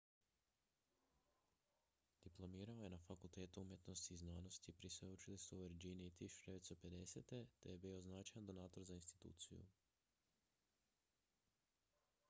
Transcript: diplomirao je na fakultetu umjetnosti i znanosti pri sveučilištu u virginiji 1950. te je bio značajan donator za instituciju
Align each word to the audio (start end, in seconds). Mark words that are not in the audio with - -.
diplomirao 2.27 2.81
je 2.83 2.89
na 2.93 2.97
fakultetu 3.07 3.61
umjetnosti 3.61 4.13
i 4.13 4.17
znanosti 4.21 4.73
pri 4.79 4.91
sveučilištu 4.97 5.57
u 5.57 5.61
virginiji 5.67 6.11
1950. 6.21 7.45
te 7.59 7.75
je 7.77 7.77
bio 7.85 8.01
značajan 8.09 8.51
donator 8.53 8.83
za 8.91 8.99
instituciju 9.03 9.63